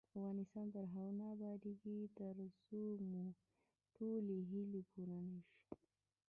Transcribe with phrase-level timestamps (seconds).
[0.13, 3.23] افغانستان تر هغو نه ابادیږي، ترڅو مو
[3.95, 5.57] ټولې هیلې پوره نشي.